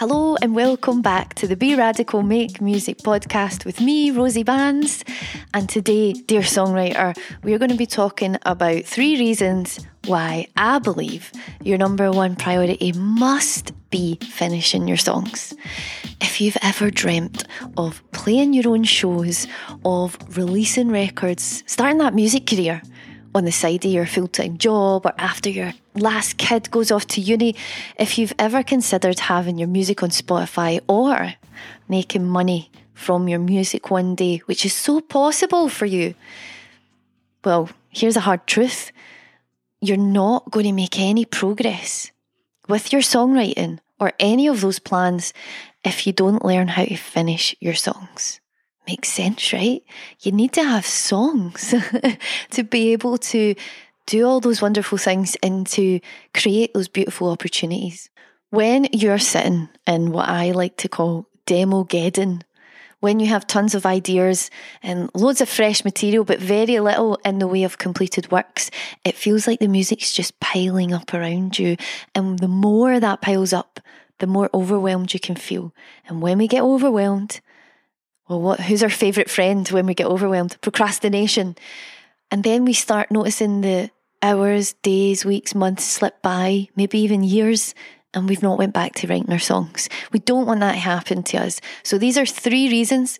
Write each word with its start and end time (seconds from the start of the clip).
Hello 0.00 0.34
and 0.40 0.54
welcome 0.54 1.02
back 1.02 1.34
to 1.34 1.46
the 1.46 1.56
Be 1.56 1.74
Radical 1.74 2.22
Make 2.22 2.62
Music 2.62 2.96
podcast 2.96 3.66
with 3.66 3.82
me, 3.82 4.10
Rosie 4.10 4.42
Bans. 4.42 5.04
And 5.52 5.68
today, 5.68 6.14
dear 6.14 6.40
songwriter, 6.40 7.14
we 7.42 7.52
are 7.52 7.58
going 7.58 7.70
to 7.70 7.76
be 7.76 7.84
talking 7.84 8.38
about 8.46 8.84
three 8.84 9.18
reasons 9.18 9.78
why 10.06 10.46
I 10.56 10.78
believe 10.78 11.30
your 11.62 11.76
number 11.76 12.10
one 12.10 12.34
priority 12.34 12.92
must 12.92 13.72
be 13.90 14.16
finishing 14.22 14.88
your 14.88 14.96
songs. 14.96 15.52
If 16.18 16.40
you've 16.40 16.56
ever 16.62 16.90
dreamt 16.90 17.44
of 17.76 18.02
playing 18.12 18.54
your 18.54 18.72
own 18.72 18.84
shows, 18.84 19.46
of 19.84 20.16
releasing 20.34 20.88
records, 20.88 21.62
starting 21.66 21.98
that 21.98 22.14
music 22.14 22.46
career, 22.46 22.80
on 23.34 23.44
the 23.44 23.52
side 23.52 23.84
of 23.84 23.90
your 23.90 24.06
full 24.06 24.28
time 24.28 24.58
job 24.58 25.06
or 25.06 25.12
after 25.18 25.50
your 25.50 25.72
last 26.00 26.38
kid 26.38 26.70
goes 26.70 26.90
off 26.90 27.06
to 27.08 27.20
uni, 27.20 27.54
if 27.96 28.18
you've 28.18 28.34
ever 28.38 28.62
considered 28.62 29.20
having 29.20 29.58
your 29.58 29.68
music 29.68 30.02
on 30.02 30.10
Spotify 30.10 30.80
or 30.88 31.34
making 31.88 32.28
money 32.28 32.70
from 32.94 33.28
your 33.28 33.38
music 33.38 33.90
one 33.90 34.14
day, 34.14 34.38
which 34.46 34.64
is 34.64 34.74
so 34.74 35.00
possible 35.00 35.68
for 35.68 35.86
you, 35.86 36.14
well, 37.44 37.70
here's 37.88 38.16
a 38.16 38.20
hard 38.20 38.46
truth 38.46 38.92
you're 39.82 39.96
not 39.96 40.50
going 40.50 40.66
to 40.66 40.72
make 40.72 40.98
any 40.98 41.24
progress 41.24 42.10
with 42.68 42.92
your 42.92 43.00
songwriting 43.00 43.78
or 43.98 44.12
any 44.20 44.46
of 44.46 44.60
those 44.60 44.78
plans 44.78 45.32
if 45.84 46.06
you 46.06 46.12
don't 46.12 46.44
learn 46.44 46.68
how 46.68 46.84
to 46.84 46.96
finish 46.96 47.56
your 47.60 47.74
songs. 47.74 48.40
Makes 48.86 49.08
sense, 49.08 49.52
right? 49.52 49.82
You 50.20 50.32
need 50.32 50.52
to 50.54 50.64
have 50.64 50.84
songs 50.84 51.74
to 52.50 52.62
be 52.62 52.92
able 52.92 53.18
to 53.18 53.54
do 54.06 54.26
all 54.26 54.40
those 54.40 54.62
wonderful 54.62 54.98
things 54.98 55.36
and 55.42 55.66
to 55.68 56.00
create 56.34 56.74
those 56.74 56.88
beautiful 56.88 57.30
opportunities. 57.30 58.10
When 58.50 58.88
you're 58.92 59.18
sitting 59.18 59.68
in 59.86 60.12
what 60.12 60.28
I 60.28 60.50
like 60.50 60.76
to 60.78 60.88
call 60.88 61.26
demo 61.46 61.84
geddon, 61.84 62.42
when 63.00 63.18
you 63.18 63.28
have 63.28 63.46
tons 63.46 63.74
of 63.74 63.86
ideas 63.86 64.50
and 64.82 65.10
loads 65.14 65.40
of 65.40 65.48
fresh 65.48 65.84
material, 65.84 66.24
but 66.24 66.38
very 66.38 66.78
little 66.80 67.18
in 67.24 67.38
the 67.38 67.46
way 67.46 67.64
of 67.64 67.78
completed 67.78 68.30
works, 68.30 68.70
it 69.04 69.16
feels 69.16 69.46
like 69.46 69.58
the 69.58 69.68
music's 69.68 70.12
just 70.12 70.38
piling 70.40 70.92
up 70.92 71.14
around 71.14 71.58
you. 71.58 71.76
And 72.14 72.38
the 72.38 72.48
more 72.48 73.00
that 73.00 73.22
piles 73.22 73.52
up, 73.52 73.80
the 74.18 74.26
more 74.26 74.50
overwhelmed 74.52 75.14
you 75.14 75.20
can 75.20 75.34
feel. 75.34 75.72
And 76.06 76.20
when 76.20 76.36
we 76.36 76.46
get 76.46 76.62
overwhelmed, 76.62 77.40
well, 78.28 78.40
what, 78.40 78.60
who's 78.60 78.82
our 78.82 78.90
favourite 78.90 79.30
friend 79.30 79.66
when 79.70 79.86
we 79.86 79.94
get 79.94 80.06
overwhelmed? 80.06 80.60
Procrastination. 80.60 81.56
And 82.30 82.44
then 82.44 82.64
we 82.64 82.74
start 82.74 83.10
noticing 83.10 83.62
the 83.62 83.90
hours, 84.22 84.74
days, 84.82 85.24
weeks, 85.24 85.54
months 85.54 85.84
slip 85.84 86.20
by, 86.22 86.68
maybe 86.76 86.98
even 86.98 87.22
years, 87.22 87.74
and 88.12 88.28
we've 88.28 88.42
not 88.42 88.58
went 88.58 88.74
back 88.74 88.94
to 88.96 89.06
writing 89.06 89.30
our 89.32 89.38
songs. 89.38 89.88
We 90.12 90.18
don't 90.18 90.46
want 90.46 90.60
that 90.60 90.72
to 90.72 90.78
happen 90.78 91.22
to 91.24 91.38
us. 91.38 91.60
So 91.82 91.98
these 91.98 92.18
are 92.18 92.26
three 92.26 92.68
reasons, 92.68 93.18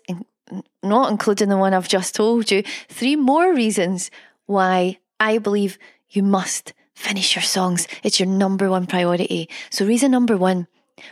not 0.83 1.11
including 1.11 1.49
the 1.49 1.57
one 1.57 1.73
I've 1.73 1.87
just 1.87 2.15
told 2.15 2.51
you, 2.51 2.63
three 2.89 3.15
more 3.15 3.53
reasons 3.53 4.11
why 4.45 4.99
I 5.19 5.37
believe 5.37 5.77
you 6.09 6.23
must 6.23 6.73
finish 6.93 7.35
your 7.35 7.43
songs. 7.43 7.87
It's 8.03 8.19
your 8.19 8.27
number 8.27 8.69
one 8.69 8.85
priority. 8.85 9.49
So 9.69 9.85
reason 9.85 10.11
number 10.11 10.37
one, 10.37 10.67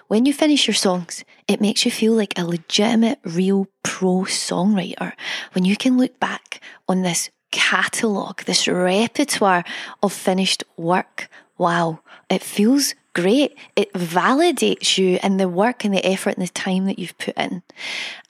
when 0.07 0.25
you 0.25 0.33
finish 0.33 0.67
your 0.67 0.75
songs, 0.75 1.23
it 1.47 1.61
makes 1.61 1.85
you 1.85 1.91
feel 1.91 2.13
like 2.13 2.37
a 2.37 2.45
legitimate, 2.45 3.19
real 3.23 3.67
pro 3.83 4.21
songwriter. 4.21 5.13
When 5.53 5.65
you 5.65 5.75
can 5.75 5.97
look 5.97 6.19
back 6.19 6.61
on 6.87 7.01
this 7.01 7.31
catalogue, 7.51 8.43
this 8.45 8.67
repertoire 8.67 9.63
of 10.03 10.13
finished 10.13 10.63
work, 10.77 11.29
wow, 11.57 11.99
it 12.29 12.43
feels 12.43 12.95
great. 13.13 13.57
It 13.75 13.91
validates 13.93 14.97
you 14.97 15.19
and 15.21 15.39
the 15.39 15.49
work 15.49 15.83
and 15.83 15.93
the 15.93 16.05
effort 16.05 16.37
and 16.37 16.47
the 16.47 16.51
time 16.51 16.85
that 16.85 16.99
you've 16.99 17.17
put 17.17 17.37
in. 17.37 17.63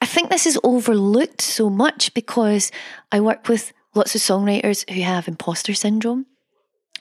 I 0.02 0.06
think 0.06 0.30
this 0.30 0.48
is 0.48 0.60
overlooked 0.64 1.42
so 1.42 1.70
much 1.70 2.14
because 2.14 2.72
I 3.12 3.20
work 3.20 3.48
with 3.48 3.74
lots 3.94 4.16
of 4.16 4.22
songwriters 4.22 4.90
who 4.90 5.02
have 5.02 5.28
imposter 5.28 5.74
syndrome 5.74 6.26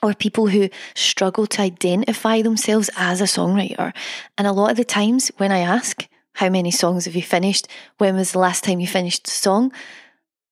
or 0.01 0.13
people 0.13 0.47
who 0.47 0.69
struggle 0.95 1.45
to 1.47 1.61
identify 1.61 2.41
themselves 2.41 2.89
as 2.95 3.21
a 3.21 3.25
songwriter. 3.25 3.93
And 4.37 4.47
a 4.47 4.51
lot 4.51 4.71
of 4.71 4.77
the 4.77 4.85
times 4.85 5.31
when 5.37 5.51
I 5.51 5.59
ask, 5.59 6.07
how 6.33 6.49
many 6.49 6.71
songs 6.71 7.05
have 7.05 7.15
you 7.15 7.21
finished? 7.21 7.67
When 7.97 8.15
was 8.15 8.31
the 8.31 8.39
last 8.39 8.63
time 8.63 8.79
you 8.79 8.87
finished 8.87 9.27
a 9.27 9.31
song? 9.31 9.73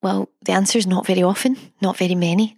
Well, 0.08 0.30
the 0.42 0.54
answer 0.54 0.78
is 0.78 0.88
not 0.88 1.06
very 1.06 1.22
often, 1.22 1.58
not 1.82 1.98
very 1.98 2.16
many. 2.16 2.56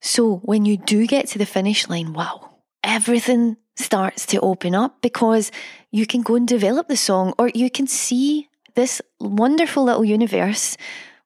So 0.00 0.36
when 0.44 0.64
you 0.64 0.76
do 0.76 1.04
get 1.04 1.26
to 1.30 1.38
the 1.38 1.44
finish 1.44 1.88
line, 1.88 2.12
wow, 2.12 2.50
everything 2.84 3.56
starts 3.74 4.26
to 4.26 4.38
open 4.38 4.72
up 4.72 5.02
because 5.02 5.50
you 5.90 6.06
can 6.06 6.22
go 6.22 6.36
and 6.36 6.46
develop 6.46 6.86
the 6.86 6.96
song 6.96 7.34
or 7.36 7.50
you 7.52 7.68
can 7.68 7.88
see 7.88 8.48
this 8.76 9.02
wonderful 9.18 9.82
little 9.82 10.04
universe 10.04 10.76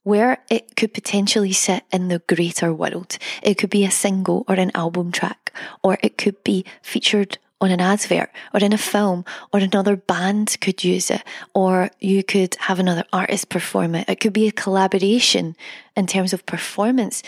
where 0.05 0.39
it 0.49 0.75
could 0.75 0.95
potentially 0.95 1.53
sit 1.53 1.85
in 1.93 2.09
the 2.09 2.21
greater 2.21 2.73
world. 2.73 3.19
It 3.43 3.59
could 3.59 3.69
be 3.69 3.85
a 3.85 3.91
single 3.91 4.47
or 4.49 4.55
an 4.55 4.71
album 4.75 5.13
track, 5.13 5.53
or 5.85 5.99
it 6.03 6.17
could 6.17 6.43
be 6.45 6.65
featured 6.81 7.37
on 7.61 7.71
an 7.71 7.81
advert 7.81 8.31
or 8.55 8.61
in 8.61 8.73
a 8.73 8.79
film, 8.79 9.25
or 9.53 9.61
another 9.61 9.97
band 9.97 10.57
could 10.61 10.83
use 10.83 11.11
it, 11.11 11.23
or 11.55 11.91
you 12.01 12.25
could 12.25 12.55
have 12.61 12.79
another 12.79 13.05
artist 13.13 13.49
perform 13.49 13.95
it. 13.95 14.09
It 14.09 14.21
could 14.21 14.33
be 14.33 14.49
a 14.49 14.53
collaboration 14.53 15.57
in 15.97 16.07
terms 16.07 16.33
of 16.33 16.47
performance. 16.47 17.23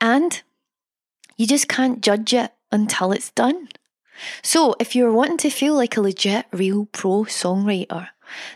And 0.00 0.42
you 1.36 1.46
just 1.46 1.68
can't 1.68 2.02
judge 2.02 2.34
it 2.34 2.52
until 2.70 3.12
it's 3.12 3.30
done. 3.30 3.68
So, 4.42 4.74
if 4.78 4.94
you're 4.94 5.12
wanting 5.12 5.38
to 5.38 5.50
feel 5.50 5.74
like 5.74 5.96
a 5.96 6.00
legit, 6.00 6.46
real 6.52 6.86
pro 6.92 7.24
songwriter, 7.24 8.08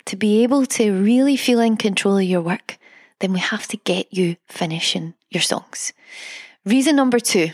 to 0.05 0.17
be 0.17 0.43
able 0.43 0.67
to 0.67 0.93
really 0.93 1.37
feel 1.37 1.61
in 1.61 1.77
control 1.77 2.19
of 2.19 2.25
your 2.25 2.43
work, 2.43 2.79
then 3.21 3.33
we 3.33 3.41
have 3.41 3.67
to 3.69 3.77
get 3.79 4.13
you 4.13 4.37
finishing 4.49 5.15
your 5.31 5.43
songs. 5.43 5.93
Reason 6.65 6.95
number 6.95 7.19
two 7.19 7.51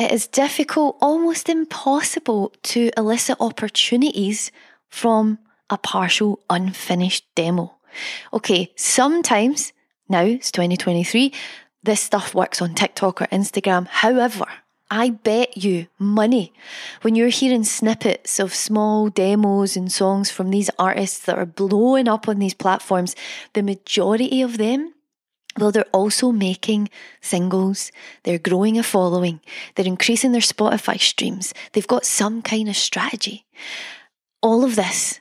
it 0.00 0.12
is 0.12 0.26
difficult, 0.26 0.96
almost 1.00 1.48
impossible, 1.48 2.52
to 2.64 2.90
elicit 2.96 3.36
opportunities 3.40 4.50
from 4.88 5.38
a 5.68 5.78
partial 5.78 6.40
unfinished 6.48 7.24
demo. 7.34 7.74
Okay, 8.32 8.72
sometimes, 8.76 9.72
now 10.08 10.22
it's 10.22 10.50
2023, 10.52 11.32
this 11.82 12.00
stuff 12.00 12.34
works 12.34 12.60
on 12.60 12.74
TikTok 12.74 13.22
or 13.22 13.26
Instagram. 13.26 13.86
However, 13.86 14.44
I 14.90 15.10
bet 15.10 15.56
you 15.56 15.86
money 15.98 16.52
when 17.02 17.14
you're 17.14 17.28
hearing 17.28 17.62
snippets 17.62 18.40
of 18.40 18.54
small 18.54 19.08
demos 19.08 19.76
and 19.76 19.90
songs 19.90 20.30
from 20.30 20.50
these 20.50 20.68
artists 20.78 21.20
that 21.26 21.38
are 21.38 21.46
blowing 21.46 22.08
up 22.08 22.28
on 22.28 22.40
these 22.40 22.54
platforms, 22.54 23.14
the 23.52 23.62
majority 23.62 24.42
of 24.42 24.58
them, 24.58 24.92
well, 25.58 25.72
they're 25.72 25.84
also 25.92 26.32
making 26.32 26.88
singles, 27.20 27.90
they're 28.22 28.38
growing 28.38 28.78
a 28.78 28.82
following, 28.82 29.40
they're 29.74 29.86
increasing 29.86 30.32
their 30.32 30.40
Spotify 30.40 30.98
streams, 31.00 31.52
they've 31.72 31.86
got 31.86 32.06
some 32.06 32.42
kind 32.42 32.68
of 32.68 32.76
strategy. 32.76 33.44
All 34.42 34.64
of 34.64 34.76
this 34.76 35.20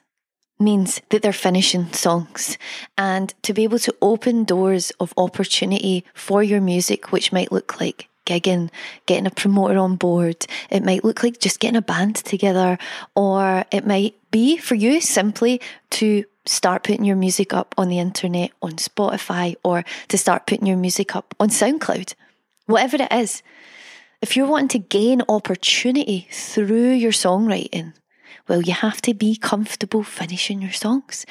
means 0.60 1.02
that 1.10 1.22
they're 1.22 1.34
finishing 1.34 1.92
songs. 1.94 2.58
And 2.98 3.34
to 3.44 3.54
be 3.54 3.64
able 3.64 3.80
to 3.80 3.96
open 4.02 4.44
doors 4.44 4.92
of 5.00 5.14
opportunity 5.18 6.04
for 6.14 6.44
your 6.44 6.62
music, 6.62 7.12
which 7.12 7.32
might 7.32 7.52
look 7.52 7.80
like 7.80 8.09
gigging, 8.26 8.70
getting 9.06 9.26
a 9.26 9.32
promoter 9.32 9.78
on 9.78 9.96
board. 9.96 10.46
It 10.70 10.84
might 10.84 11.04
look 11.04 11.24
like 11.24 11.40
just 11.40 11.60
getting 11.60 11.78
a 11.78 11.82
band 11.82 12.18
together, 12.18 12.78
or 13.16 13.66
it 13.72 13.86
might 13.86 14.16
be 14.32 14.58
for 14.58 14.76
you 14.76 15.02
simply 15.02 15.62
to 15.92 16.26
start 16.46 16.84
putting 16.84 17.06
your 17.06 17.16
music 17.16 17.54
up 17.54 17.76
on 17.78 17.90
the 17.90 18.00
internet 18.00 18.52
on 18.62 18.74
Spotify 18.74 19.56
or 19.64 19.84
to 20.08 20.18
start 20.18 20.48
putting 20.48 20.66
your 20.66 20.78
music 20.78 21.16
up 21.16 21.36
on 21.40 21.50
SoundCloud. 21.50 22.16
Whatever 22.66 22.98
it 22.98 23.12
is, 23.12 23.44
if 24.22 24.36
you're 24.36 24.48
wanting 24.48 24.68
to 24.70 24.80
gain 24.80 25.22
opportunity 25.30 26.28
through 26.32 26.92
your 26.92 27.12
songwriting, 27.12 27.94
well, 28.48 28.62
you 28.62 28.74
have 28.74 29.02
to 29.04 29.14
be 29.14 29.36
comfortable 29.36 30.04
finishing 30.04 30.62
your 30.62 30.72
songs. 30.72 31.26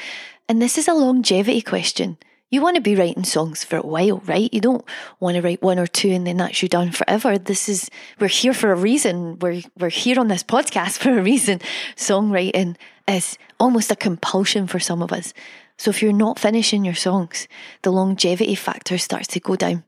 And 0.49 0.63
this 0.63 0.79
is 0.79 0.89
a 0.89 0.95
longevity 0.95 1.61
question. 1.61 2.17
You 2.51 2.63
want 2.63 2.77
to 2.77 2.81
be 2.81 2.97
writing 2.97 3.25
songs 3.25 3.63
for 3.63 3.77
a 3.77 3.87
while, 3.87 4.23
right? 4.25 4.53
You 4.53 4.61
don't 4.61 4.85
want 5.21 5.37
to 5.37 5.43
write 5.43 5.63
one 5.63 5.79
or 5.79 5.87
two 5.87 6.09
and 6.11 6.27
then 6.27 6.39
that's 6.39 6.63
you 6.63 6.69
done 6.69 6.93
forever. 6.93 7.37
This 7.37 7.69
is, 7.69 7.91
we're 8.19 8.29
here 8.29 8.55
for 8.55 8.73
a 8.73 8.77
reason. 8.77 9.39
We're, 9.39 9.61
we're 9.79 9.91
here 9.91 10.19
on 10.19 10.29
this 10.29 10.43
podcast 10.43 10.99
for 11.03 11.19
a 11.19 11.23
reason. 11.23 11.61
Songwriting 11.97 12.77
is 13.07 13.37
almost 13.61 13.91
a 13.91 13.97
compulsion 13.97 14.67
for 14.67 14.79
some 14.79 15.03
of 15.03 15.13
us. 15.13 15.35
So 15.77 15.91
if 15.91 16.03
you're 16.03 16.13
not 16.13 16.39
finishing 16.39 16.85
your 16.85 16.95
songs, 16.95 17.49
the 17.83 17.93
longevity 17.93 18.55
factor 18.55 18.97
starts 18.97 19.29
to 19.29 19.41
go 19.41 19.55
down. 19.55 19.85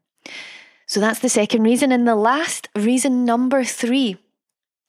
So 0.86 1.00
that's 1.00 1.20
the 1.20 1.28
second 1.28 1.62
reason. 1.62 1.92
And 1.92 2.06
the 2.06 2.14
last 2.14 2.68
reason, 2.76 3.24
number 3.24 3.64
three, 3.64 4.18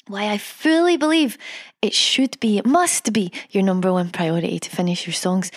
why 0.07 0.29
I 0.29 0.37
fully 0.37 0.97
believe 0.97 1.37
it 1.81 1.93
should 1.93 2.39
be, 2.39 2.57
it 2.57 2.65
must 2.65 3.13
be 3.13 3.31
your 3.49 3.63
number 3.63 3.93
one 3.93 4.09
priority 4.09 4.59
to 4.59 4.69
finish 4.69 5.07
your 5.07 5.13
songs 5.13 5.51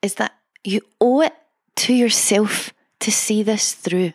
is 0.00 0.14
that 0.14 0.32
you 0.64 0.80
owe 1.00 1.20
it 1.20 1.34
to 1.78 1.94
yourself 1.94 2.72
to 3.00 3.10
see 3.10 3.42
this 3.42 3.72
through. 3.72 4.12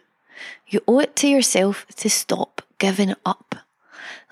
You 0.68 0.82
owe 0.88 1.00
it 1.00 1.16
to 1.18 1.28
yourself 1.28 1.86
to 1.96 2.10
stop 2.10 2.62
giving 2.78 3.16
up. 3.26 3.56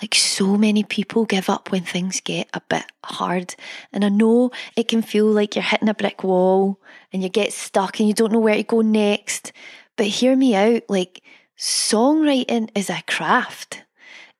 Like 0.01 0.15
so 0.15 0.57
many 0.57 0.83
people 0.83 1.25
give 1.25 1.49
up 1.49 1.71
when 1.71 1.83
things 1.83 2.19
get 2.19 2.49
a 2.53 2.61
bit 2.61 2.83
hard. 3.05 3.55
And 3.93 4.03
I 4.03 4.09
know 4.09 4.51
it 4.75 4.87
can 4.87 5.01
feel 5.01 5.27
like 5.27 5.55
you're 5.55 5.63
hitting 5.63 5.87
a 5.87 5.93
brick 5.93 6.23
wall 6.23 6.79
and 7.13 7.23
you 7.23 7.29
get 7.29 7.53
stuck 7.53 7.99
and 7.99 8.07
you 8.07 8.13
don't 8.13 8.33
know 8.33 8.39
where 8.39 8.55
to 8.55 8.63
go 8.63 8.81
next. 8.81 9.53
But 9.95 10.07
hear 10.07 10.35
me 10.35 10.55
out 10.55 10.83
like, 10.89 11.21
songwriting 11.57 12.69
is 12.75 12.89
a 12.89 13.03
craft, 13.07 13.83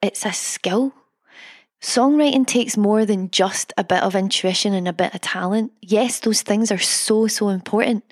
it's 0.02 0.26
a 0.26 0.34
skill. 0.34 0.94
Songwriting 1.82 2.46
takes 2.46 2.78
more 2.78 3.06
than 3.06 3.32
just 3.32 3.74
a 3.76 3.84
bit 3.84 4.04
of 4.04 4.16
intuition 4.16 4.74
and 4.74 4.88
a 4.88 4.94
bit 4.94 5.16
of 5.16 5.22
talent. 5.22 5.72
Yes, 5.82 6.20
those 6.20 6.44
things 6.44 6.72
are 6.72 6.78
so, 6.78 7.26
so 7.26 7.50
important. 7.50 8.04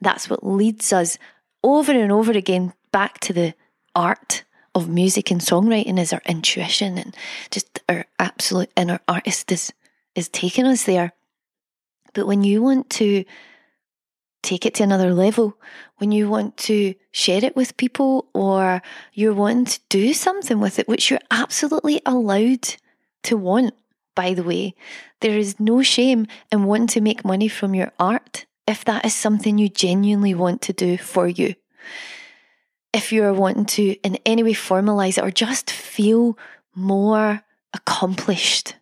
That's 0.00 0.30
what 0.30 0.46
leads 0.46 0.92
us 0.92 1.18
over 1.64 1.90
and 1.90 2.12
over 2.12 2.30
again 2.32 2.72
back 2.92 3.18
to 3.20 3.32
the 3.32 3.54
art 3.96 4.44
of 4.76 4.88
music 4.88 5.30
and 5.30 5.40
songwriting 5.40 5.98
is 5.98 6.12
our 6.12 6.22
intuition 6.26 6.98
and 6.98 7.16
just 7.50 7.80
our 7.88 8.04
absolute 8.18 8.70
inner 8.76 9.00
artist 9.08 9.50
is 9.50 9.72
is 10.14 10.28
taking 10.28 10.64
us 10.64 10.84
there. 10.84 11.12
But 12.14 12.26
when 12.26 12.44
you 12.44 12.62
want 12.62 12.88
to 12.90 13.24
take 14.42 14.64
it 14.64 14.74
to 14.74 14.82
another 14.82 15.12
level, 15.12 15.58
when 15.96 16.12
you 16.12 16.28
want 16.28 16.56
to 16.56 16.94
share 17.10 17.44
it 17.44 17.56
with 17.56 17.76
people 17.76 18.28
or 18.32 18.80
you're 19.12 19.34
wanting 19.34 19.66
to 19.66 19.80
do 19.88 20.14
something 20.14 20.60
with 20.60 20.78
it, 20.78 20.88
which 20.88 21.10
you're 21.10 21.20
absolutely 21.30 22.00
allowed 22.06 22.76
to 23.26 23.36
want, 23.36 23.74
by 24.14 24.34
the 24.34 24.42
way, 24.42 24.74
there 25.20 25.38
is 25.38 25.60
no 25.60 25.82
shame 25.82 26.26
in 26.50 26.64
wanting 26.64 26.88
to 26.88 27.00
make 27.00 27.24
money 27.24 27.48
from 27.48 27.74
your 27.74 27.92
art 27.98 28.46
if 28.66 28.84
that 28.84 29.04
is 29.04 29.14
something 29.14 29.58
you 29.58 29.68
genuinely 29.68 30.34
want 30.34 30.60
to 30.62 30.72
do 30.72 30.96
for 30.96 31.28
you 31.28 31.54
if 32.96 33.12
you're 33.12 33.34
wanting 33.34 33.66
to 33.66 33.92
in 34.00 34.18
any 34.24 34.42
way 34.42 34.54
formalize 34.54 35.18
it 35.18 35.24
or 35.24 35.30
just 35.30 35.70
feel 35.70 36.38
more 36.74 37.42
accomplished, 37.74 38.76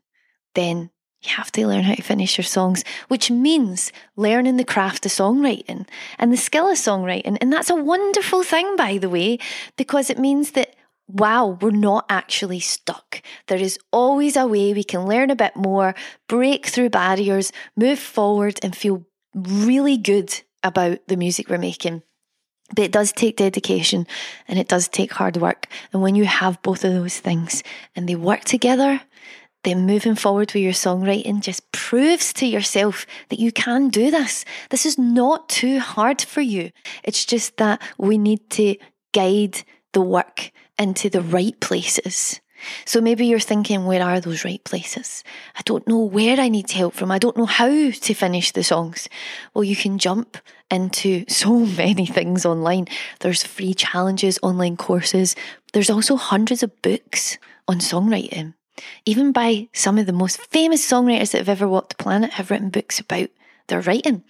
then 0.54 0.90
you 1.20 1.30
have 1.30 1.50
to 1.50 1.66
learn 1.66 1.82
how 1.82 1.94
to 1.94 2.02
finish 2.02 2.38
your 2.38 2.44
songs, 2.44 2.84
which 3.08 3.28
means 3.28 3.90
learning 4.14 4.56
the 4.56 4.64
craft 4.64 5.04
of 5.04 5.10
songwriting 5.10 5.84
and 6.16 6.32
the 6.32 6.36
skill 6.36 6.70
of 6.70 6.78
songwriting. 6.78 7.36
And 7.40 7.52
that's 7.52 7.70
a 7.70 7.74
wonderful 7.74 8.44
thing, 8.44 8.76
by 8.76 8.98
the 8.98 9.08
way, 9.08 9.38
because 9.76 10.10
it 10.10 10.18
means 10.18 10.52
that, 10.52 10.76
wow, 11.08 11.58
we're 11.60 11.70
not 11.70 12.06
actually 12.08 12.60
stuck. 12.60 13.03
There 13.46 13.58
is 13.58 13.78
always 13.92 14.36
a 14.36 14.46
way 14.46 14.72
we 14.72 14.84
can 14.84 15.06
learn 15.06 15.30
a 15.30 15.36
bit 15.36 15.56
more, 15.56 15.94
break 16.28 16.66
through 16.66 16.90
barriers, 16.90 17.52
move 17.76 17.98
forward, 17.98 18.58
and 18.62 18.76
feel 18.76 19.04
really 19.34 19.96
good 19.96 20.42
about 20.62 21.06
the 21.08 21.16
music 21.16 21.48
we're 21.48 21.58
making. 21.58 22.02
But 22.74 22.84
it 22.84 22.92
does 22.92 23.12
take 23.12 23.36
dedication 23.36 24.06
and 24.48 24.58
it 24.58 24.68
does 24.68 24.88
take 24.88 25.12
hard 25.12 25.36
work. 25.36 25.66
And 25.92 26.02
when 26.02 26.14
you 26.14 26.24
have 26.24 26.62
both 26.62 26.84
of 26.84 26.92
those 26.92 27.18
things 27.18 27.62
and 27.94 28.08
they 28.08 28.14
work 28.14 28.44
together, 28.44 29.02
then 29.64 29.86
moving 29.86 30.14
forward 30.14 30.52
with 30.52 30.62
your 30.62 30.72
songwriting 30.72 31.40
just 31.40 31.70
proves 31.72 32.32
to 32.34 32.46
yourself 32.46 33.06
that 33.28 33.38
you 33.38 33.50
can 33.50 33.88
do 33.88 34.10
this. 34.10 34.44
This 34.70 34.86
is 34.86 34.98
not 34.98 35.48
too 35.48 35.80
hard 35.80 36.20
for 36.20 36.40
you. 36.40 36.70
It's 37.02 37.24
just 37.24 37.56
that 37.56 37.82
we 37.98 38.18
need 38.18 38.48
to 38.50 38.76
guide 39.12 39.62
the 39.92 40.02
work 40.02 40.50
into 40.78 41.08
the 41.08 41.22
right 41.22 41.58
places. 41.60 42.40
So 42.84 43.00
maybe 43.00 43.26
you're 43.26 43.40
thinking, 43.40 43.86
where 43.86 44.02
are 44.02 44.20
those 44.20 44.44
right 44.44 44.62
places? 44.64 45.24
I 45.56 45.62
don't 45.64 45.86
know 45.86 45.98
where 45.98 46.38
I 46.40 46.48
need 46.48 46.70
help 46.70 46.94
from. 46.94 47.10
I 47.10 47.18
don't 47.18 47.36
know 47.36 47.46
how 47.46 47.68
to 47.90 48.14
finish 48.14 48.52
the 48.52 48.64
songs. 48.64 49.08
Well, 49.52 49.64
you 49.64 49.76
can 49.76 49.98
jump 49.98 50.38
into 50.70 51.24
so 51.28 51.60
many 51.60 52.06
things 52.06 52.44
online. 52.44 52.86
There's 53.20 53.44
free 53.44 53.74
challenges, 53.74 54.38
online 54.42 54.76
courses. 54.76 55.36
There's 55.72 55.90
also 55.90 56.16
hundreds 56.16 56.62
of 56.62 56.82
books 56.82 57.38
on 57.68 57.78
songwriting. 57.78 58.54
Even 59.06 59.32
by 59.32 59.68
some 59.72 59.98
of 59.98 60.06
the 60.06 60.12
most 60.12 60.40
famous 60.40 60.88
songwriters 60.88 61.30
that 61.30 61.38
have 61.38 61.48
ever 61.48 61.68
walked 61.68 61.96
the 61.96 62.02
planet 62.02 62.32
have 62.32 62.50
written 62.50 62.70
books 62.70 62.98
about 62.98 63.28
their 63.68 63.80
writing. 63.80 64.24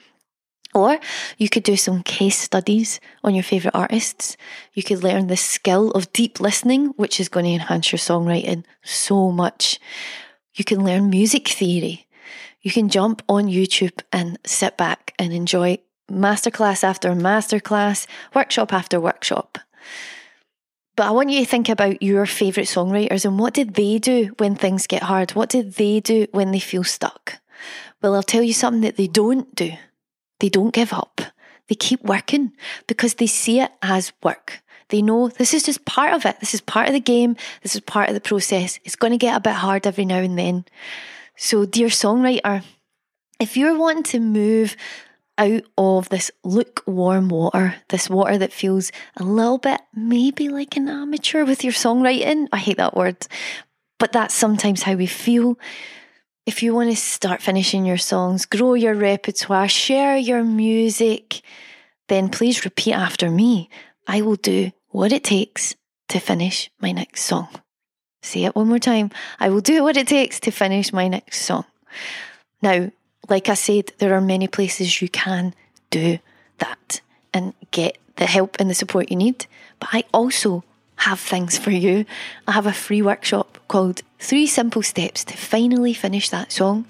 Or 0.74 0.98
you 1.38 1.48
could 1.48 1.62
do 1.62 1.76
some 1.76 2.02
case 2.02 2.36
studies 2.36 2.98
on 3.22 3.34
your 3.34 3.44
favourite 3.44 3.76
artists. 3.76 4.36
You 4.72 4.82
could 4.82 5.04
learn 5.04 5.28
the 5.28 5.36
skill 5.36 5.92
of 5.92 6.12
deep 6.12 6.40
listening, 6.40 6.88
which 6.96 7.20
is 7.20 7.28
going 7.28 7.46
to 7.46 7.52
enhance 7.52 7.92
your 7.92 8.00
songwriting 8.00 8.64
so 8.82 9.30
much. 9.30 9.78
You 10.54 10.64
can 10.64 10.84
learn 10.84 11.10
music 11.10 11.48
theory. 11.48 12.06
You 12.60 12.72
can 12.72 12.88
jump 12.88 13.22
on 13.28 13.44
YouTube 13.44 14.02
and 14.12 14.38
sit 14.44 14.76
back 14.76 15.14
and 15.18 15.32
enjoy 15.32 15.78
masterclass 16.10 16.82
after 16.82 17.10
masterclass, 17.12 18.06
workshop 18.34 18.72
after 18.72 19.00
workshop. 19.00 19.58
But 20.96 21.06
I 21.06 21.10
want 21.10 21.30
you 21.30 21.40
to 21.40 21.46
think 21.46 21.68
about 21.68 22.02
your 22.02 22.24
favourite 22.26 22.68
songwriters 22.68 23.24
and 23.24 23.38
what 23.38 23.54
did 23.54 23.74
they 23.74 23.98
do 23.98 24.32
when 24.38 24.54
things 24.54 24.86
get 24.86 25.02
hard? 25.02 25.32
What 25.32 25.50
did 25.50 25.74
they 25.74 26.00
do 26.00 26.26
when 26.32 26.52
they 26.52 26.60
feel 26.60 26.84
stuck? 26.84 27.40
Well, 28.00 28.14
I'll 28.14 28.22
tell 28.22 28.42
you 28.42 28.52
something 28.52 28.82
that 28.82 28.96
they 28.96 29.08
don't 29.08 29.54
do. 29.54 29.72
They 30.44 30.50
don't 30.50 30.74
give 30.74 30.92
up. 30.92 31.22
They 31.68 31.74
keep 31.74 32.04
working 32.04 32.52
because 32.86 33.14
they 33.14 33.26
see 33.26 33.60
it 33.60 33.72
as 33.80 34.12
work. 34.22 34.60
They 34.90 35.00
know 35.00 35.28
this 35.28 35.54
is 35.54 35.62
just 35.62 35.86
part 35.86 36.12
of 36.12 36.26
it. 36.26 36.38
This 36.38 36.52
is 36.52 36.60
part 36.60 36.86
of 36.86 36.92
the 36.92 37.00
game. 37.00 37.34
This 37.62 37.74
is 37.74 37.80
part 37.80 38.10
of 38.10 38.14
the 38.14 38.20
process. 38.20 38.78
It's 38.84 38.94
going 38.94 39.12
to 39.12 39.16
get 39.16 39.38
a 39.38 39.40
bit 39.40 39.54
hard 39.54 39.86
every 39.86 40.04
now 40.04 40.18
and 40.18 40.38
then. 40.38 40.66
So, 41.34 41.64
dear 41.64 41.88
songwriter, 41.88 42.62
if 43.40 43.56
you're 43.56 43.78
wanting 43.78 44.02
to 44.02 44.20
move 44.20 44.76
out 45.38 45.62
of 45.78 46.10
this 46.10 46.30
lukewarm 46.44 47.30
water, 47.30 47.76
this 47.88 48.10
water 48.10 48.36
that 48.36 48.52
feels 48.52 48.92
a 49.16 49.22
little 49.22 49.56
bit 49.56 49.80
maybe 49.94 50.50
like 50.50 50.76
an 50.76 50.90
amateur 50.90 51.46
with 51.46 51.64
your 51.64 51.72
songwriting, 51.72 52.48
I 52.52 52.58
hate 52.58 52.76
that 52.76 52.94
word, 52.94 53.26
but 53.98 54.12
that's 54.12 54.34
sometimes 54.34 54.82
how 54.82 54.92
we 54.92 55.06
feel. 55.06 55.58
If 56.46 56.62
you 56.62 56.74
want 56.74 56.90
to 56.90 56.96
start 56.96 57.40
finishing 57.40 57.86
your 57.86 57.96
songs, 57.96 58.44
grow 58.44 58.74
your 58.74 58.94
repertoire, 58.94 59.66
share 59.66 60.18
your 60.18 60.44
music, 60.44 61.40
then 62.08 62.28
please 62.28 62.66
repeat 62.66 62.92
after 62.92 63.30
me. 63.30 63.70
I 64.06 64.20
will 64.20 64.36
do 64.36 64.70
what 64.90 65.10
it 65.10 65.24
takes 65.24 65.74
to 66.08 66.20
finish 66.20 66.70
my 66.80 66.92
next 66.92 67.22
song. 67.22 67.48
Say 68.22 68.44
it 68.44 68.54
one 68.54 68.68
more 68.68 68.78
time. 68.78 69.10
I 69.40 69.48
will 69.48 69.62
do 69.62 69.82
what 69.82 69.96
it 69.96 70.06
takes 70.06 70.38
to 70.40 70.50
finish 70.50 70.92
my 70.92 71.08
next 71.08 71.40
song. 71.40 71.64
Now, 72.60 72.90
like 73.30 73.48
I 73.48 73.54
said, 73.54 73.92
there 73.96 74.12
are 74.12 74.20
many 74.20 74.46
places 74.46 75.00
you 75.00 75.08
can 75.08 75.54
do 75.88 76.18
that 76.58 77.00
and 77.32 77.54
get 77.70 77.96
the 78.16 78.26
help 78.26 78.56
and 78.58 78.68
the 78.68 78.74
support 78.74 79.10
you 79.10 79.16
need. 79.16 79.46
But 79.80 79.88
I 79.92 80.04
also 80.12 80.62
have 80.96 81.20
things 81.20 81.56
for 81.56 81.70
you. 81.70 82.04
I 82.46 82.52
have 82.52 82.66
a 82.66 82.72
free 82.74 83.00
workshop 83.00 83.53
called 83.68 84.02
Three 84.18 84.46
Simple 84.46 84.82
Steps 84.82 85.24
to 85.24 85.36
Finally 85.36 85.94
Finish 85.94 86.28
That 86.30 86.52
Song. 86.52 86.86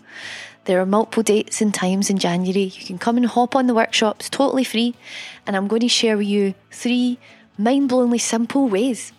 There 0.65 0.81
are 0.81 0.87
multiple 0.87 1.23
dates 1.23 1.61
and 1.61 1.75
times 1.75 2.09
in 2.09 2.19
January. 2.19 2.73
You 2.75 2.87
can 2.87 2.99
come 2.99 3.17
and 3.17 3.27
hop 3.27 3.55
on 3.55 3.67
the 3.67 3.75
workshops 3.75 4.31
totally 4.31 4.65
free. 4.65 4.95
And 5.47 5.57
I'm 5.57 5.69
going 5.69 5.83
to 5.83 5.89
share 5.89 6.17
with 6.17 6.27
you 6.27 6.55
three 6.71 7.19
mind 7.59 7.91
blowingly 7.91 8.21
simple 8.21 8.69
ways 8.69 9.13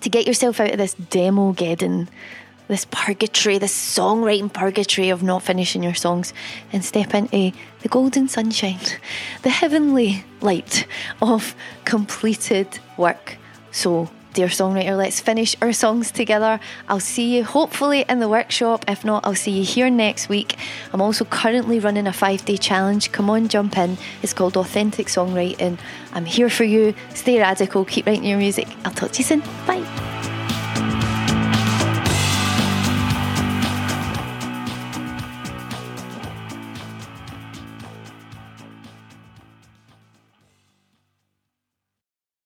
to 0.00 0.08
get 0.08 0.26
yourself 0.26 0.60
out 0.60 0.70
of 0.70 0.78
this 0.78 0.94
demo 0.94 1.52
geddon, 1.52 2.08
this 2.68 2.86
purgatory, 2.90 3.58
this 3.58 3.74
songwriting 3.74 4.52
purgatory 4.52 5.10
of 5.10 5.22
not 5.22 5.42
finishing 5.42 5.82
your 5.82 5.94
songs, 5.94 6.32
and 6.72 6.84
step 6.84 7.14
into 7.14 7.52
the 7.82 7.88
golden 7.88 8.28
sunshine, 8.28 8.80
the 9.42 9.50
heavenly 9.50 10.24
light 10.40 10.86
of 11.20 11.54
completed 11.84 12.78
work. 12.96 13.36
So, 13.70 14.10
dear 14.32 14.48
songwriter, 14.48 14.96
let's 14.96 15.20
finish 15.20 15.56
our 15.60 15.72
songs 15.72 16.10
together. 16.10 16.60
I'll 16.88 17.00
see 17.00 17.36
you 17.36 17.44
hopefully 17.44 18.04
in 18.08 18.20
the 18.20 18.28
workshop. 18.28 18.84
If 18.88 19.04
not, 19.04 19.24
I'll 19.24 19.34
see 19.34 19.52
you 19.52 19.64
here 19.64 19.90
next 19.90 20.28
week. 20.28 20.56
I'm 20.92 21.00
also 21.00 21.24
currently 21.24 21.78
running 21.78 22.06
a 22.06 22.12
five 22.12 22.44
day 22.44 22.56
challenge. 22.56 23.12
Come 23.12 23.30
on, 23.30 23.48
jump 23.48 23.76
in. 23.76 23.98
It's 24.22 24.32
called 24.32 24.56
Authentic 24.56 25.08
Songwriting. 25.08 25.78
I'm 26.12 26.24
here 26.24 26.50
for 26.50 26.64
you. 26.64 26.94
Stay 27.14 27.38
radical, 27.38 27.84
keep 27.84 28.06
writing 28.06 28.24
your 28.24 28.38
music. 28.38 28.68
I'll 28.84 28.92
talk 28.92 29.12
to 29.12 29.18
you 29.18 29.24
soon. 29.24 29.40
Bye. 29.66 30.21